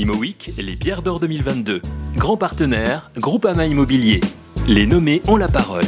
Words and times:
ImoWeek, 0.00 0.52
les 0.56 0.76
Pierres 0.76 1.02
d'Or 1.02 1.20
2022. 1.20 1.82
Grand 2.16 2.38
partenaire, 2.38 3.10
Groupama 3.18 3.66
Immobilier. 3.66 4.22
Les 4.66 4.86
nommés 4.86 5.20
ont 5.28 5.36
la 5.36 5.48
parole. 5.48 5.84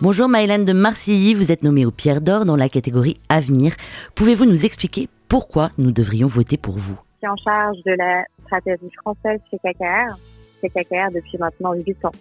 Bonjour 0.00 0.28
Maëlène 0.28 0.64
de 0.64 0.72
Marcilly, 0.72 1.34
vous 1.34 1.52
êtes 1.52 1.62
nommée 1.62 1.84
aux 1.84 1.90
Pierres 1.90 2.22
d'Or 2.22 2.46
dans 2.46 2.56
la 2.56 2.70
catégorie 2.70 3.18
Avenir. 3.28 3.74
Pouvez-vous 4.14 4.46
nous 4.46 4.64
expliquer 4.64 5.08
pourquoi 5.28 5.72
nous 5.76 5.92
devrions 5.92 6.26
voter 6.26 6.56
pour 6.56 6.78
vous? 6.78 6.98
Je 7.16 7.18
suis 7.18 7.28
en 7.28 7.36
charge 7.36 7.76
de 7.84 7.92
la 7.98 8.24
stratégie 8.46 8.90
française 9.02 9.40
chez 9.50 9.58
KKR, 9.58 10.16
chez 10.62 10.70
KKR 10.70 11.10
depuis 11.14 11.36
maintenant 11.38 11.74
8 11.74 12.02
ans. 12.06 12.12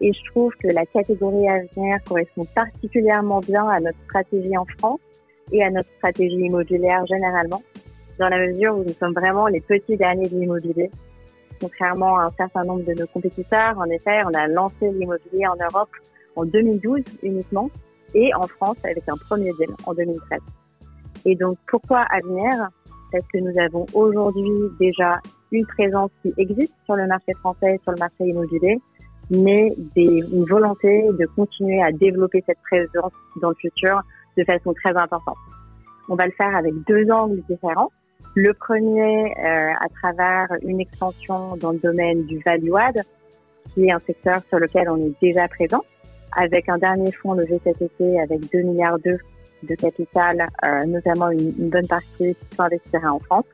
Et 0.00 0.14
je 0.14 0.30
trouve 0.30 0.50
que 0.62 0.68
la 0.68 0.86
catégorie 0.86 1.46
Avenir 1.46 1.98
correspond 2.08 2.46
particulièrement 2.54 3.40
bien 3.40 3.68
à 3.68 3.80
notre 3.80 3.98
stratégie 4.06 4.56
en 4.56 4.64
France 4.78 5.00
et 5.52 5.62
à 5.62 5.68
notre 5.68 5.90
stratégie 5.98 6.36
immobilière 6.36 7.04
généralement, 7.06 7.62
dans 8.18 8.28
la 8.28 8.38
mesure 8.46 8.76
où 8.76 8.84
nous 8.84 8.92
sommes 8.94 9.14
vraiment 9.14 9.46
les 9.46 9.60
petits 9.60 9.96
derniers 9.96 10.28
de 10.28 10.38
l'immobilier. 10.38 10.90
Contrairement 11.60 12.18
à 12.18 12.24
un 12.24 12.30
certain 12.30 12.62
nombre 12.62 12.84
de 12.84 12.92
nos 12.92 13.06
compétiteurs, 13.06 13.78
en 13.78 13.86
effet, 13.86 14.22
on 14.24 14.34
a 14.34 14.46
lancé 14.46 14.90
l'immobilier 14.90 15.46
en 15.46 15.56
Europe 15.56 15.90
en 16.36 16.44
2012 16.44 17.02
uniquement 17.22 17.70
et 18.14 18.34
en 18.34 18.46
France 18.46 18.78
avec 18.84 19.08
un 19.08 19.16
premier 19.16 19.50
deal 19.58 19.74
en 19.86 19.94
2013. 19.94 20.40
Et 21.24 21.34
donc 21.34 21.56
pourquoi 21.66 22.04
Avenir 22.10 22.68
Parce 23.10 23.26
que 23.32 23.38
nous 23.38 23.58
avons 23.58 23.86
aujourd'hui 23.94 24.70
déjà 24.78 25.20
une 25.52 25.66
présence 25.66 26.10
qui 26.22 26.32
existe 26.36 26.74
sur 26.84 26.94
le 26.94 27.06
marché 27.06 27.32
français, 27.40 27.78
sur 27.82 27.92
le 27.92 27.98
marché 27.98 28.24
immobilier, 28.24 28.78
mais 29.30 29.68
des, 29.94 30.22
une 30.32 30.44
volonté 30.44 31.08
de 31.18 31.26
continuer 31.34 31.82
à 31.82 31.90
développer 31.90 32.44
cette 32.46 32.60
présence 32.70 33.12
dans 33.40 33.50
le 33.50 33.56
futur 33.56 34.00
de 34.36 34.44
façon 34.44 34.72
très 34.74 34.96
importante. 34.96 35.36
On 36.08 36.14
va 36.14 36.26
le 36.26 36.32
faire 36.32 36.54
avec 36.54 36.74
deux 36.86 37.10
angles 37.10 37.42
différents. 37.48 37.90
Le 38.38 38.52
premier, 38.52 39.32
euh, 39.38 39.72
à 39.80 39.88
travers 39.98 40.48
une 40.60 40.78
extension 40.78 41.56
dans 41.56 41.72
le 41.72 41.78
domaine 41.78 42.26
du 42.26 42.38
value 42.44 42.74
add, 42.78 43.02
qui 43.72 43.86
est 43.86 43.92
un 43.92 43.98
secteur 43.98 44.42
sur 44.50 44.58
lequel 44.58 44.90
on 44.90 44.98
est 44.98 45.14
déjà 45.22 45.48
présent, 45.48 45.80
avec 46.32 46.68
un 46.68 46.76
dernier 46.76 47.12
fonds 47.12 47.32
levé 47.32 47.58
cet 47.64 47.80
avec 47.80 48.52
2 48.52 48.58
milliards 48.60 48.98
d'euros 48.98 49.16
de 49.62 49.74
capital, 49.74 50.46
euh, 50.66 50.84
notamment 50.84 51.30
une, 51.30 51.70
bonne 51.70 51.86
partie 51.86 52.34
qui 52.34 52.56
s'investira 52.56 53.10
en 53.10 53.20
France. 53.20 53.46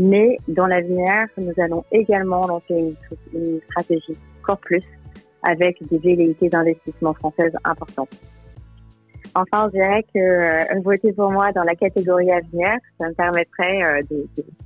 Mais 0.00 0.36
dans 0.48 0.66
l'avenir, 0.66 1.28
nous 1.36 1.54
allons 1.56 1.84
également 1.92 2.44
lancer 2.48 2.74
une, 2.74 2.96
une 3.40 3.60
stratégie 3.70 4.18
encore 4.42 4.58
plus 4.58 4.82
avec 5.44 5.78
des 5.88 5.98
velléités 5.98 6.48
d'investissement 6.48 7.14
françaises 7.14 7.54
importantes. 7.62 8.10
Enfin, 9.34 9.68
je 9.72 9.78
dirais 9.78 10.04
que 10.14 10.18
euh, 10.18 10.80
voter 10.82 11.12
pour 11.12 11.30
moi 11.30 11.52
dans 11.52 11.62
la 11.62 11.74
catégorie 11.74 12.30
avenir, 12.30 12.70
ça 13.00 13.08
me 13.08 13.14
permettrait 13.14 13.82
euh, 13.82 14.02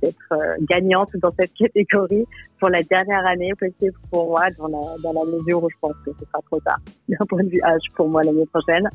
d'être 0.01 0.33
euh, 0.33 0.55
gagnante 0.61 1.15
dans 1.17 1.31
cette 1.39 1.53
catégorie 1.53 2.25
pour 2.59 2.69
la 2.69 2.81
dernière 2.83 3.25
année 3.25 3.51
possible 3.59 3.97
pour 4.09 4.29
moi, 4.29 4.45
dans 4.57 4.67
la, 4.67 4.79
dans 5.03 5.13
la 5.13 5.31
mesure 5.31 5.63
où 5.63 5.69
je 5.69 5.75
pense 5.81 5.95
que 6.05 6.11
ce 6.19 6.25
sera 6.25 6.39
trop 6.49 6.59
tard 6.61 6.79
d'un 7.09 7.25
point 7.27 7.43
de 7.43 7.49
vue 7.49 7.61
âge 7.63 7.81
pour 7.95 8.07
moi 8.07 8.23
l'année 8.23 8.45
prochaine 8.53 8.89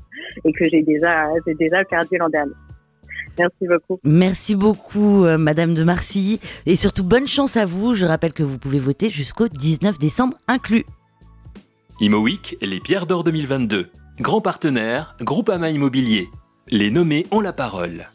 et 0.45 0.53
que 0.53 0.65
j'ai 0.65 0.83
déjà, 0.83 1.29
j'ai 1.47 1.55
déjà 1.55 1.85
perdu 1.85 2.17
l'an 2.19 2.29
dernier. 2.29 2.55
Merci 3.39 3.67
beaucoup. 3.69 4.01
Merci 4.03 4.55
beaucoup, 4.57 5.25
euh, 5.25 5.39
Madame 5.39 5.75
de 5.75 5.85
Marcilly. 5.85 6.41
Et 6.67 6.77
surtout, 6.77 7.05
bonne 7.05 7.29
chance 7.29 7.57
à 7.57 7.67
vous. 7.67 7.95
Je 7.95 8.05
rappelle 8.05 8.33
que 8.33 8.43
vous 8.43 8.59
pouvez 8.59 8.81
voter 8.81 9.11
jusqu'au 9.11 9.49
19 9.49 9.99
décembre 9.99 10.37
inclus. 10.49 10.85
ImoWeek, 12.01 12.57
les 12.61 12.81
Pierres 12.81 13.07
d'Or 13.07 13.25
2022. 13.25 13.89
Grand 14.21 14.41
partenaire, 14.41 15.15
Groupama 15.21 15.71
Immobilier. 15.71 16.29
Les 16.67 16.91
nommés 16.91 17.29
ont 17.31 17.41
la 17.41 17.53
parole. 17.53 18.09